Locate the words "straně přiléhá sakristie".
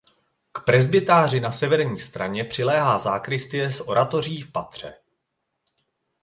1.99-3.71